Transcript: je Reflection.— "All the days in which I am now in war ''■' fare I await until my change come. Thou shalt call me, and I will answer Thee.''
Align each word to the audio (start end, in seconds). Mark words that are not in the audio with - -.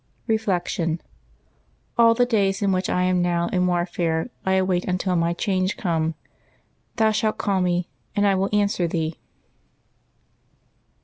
je 0.27 0.33
Reflection.— 0.33 0.99
"All 1.99 2.15
the 2.15 2.25
days 2.25 2.63
in 2.63 2.71
which 2.71 2.89
I 2.89 3.03
am 3.03 3.21
now 3.21 3.49
in 3.49 3.67
war 3.67 3.85
''■' 3.85 3.87
fare 3.87 4.31
I 4.43 4.53
await 4.53 4.83
until 4.85 5.15
my 5.15 5.33
change 5.33 5.77
come. 5.77 6.15
Thou 6.95 7.11
shalt 7.11 7.37
call 7.37 7.61
me, 7.61 7.87
and 8.15 8.25
I 8.25 8.33
will 8.33 8.49
answer 8.51 8.87
Thee.'' 8.87 9.19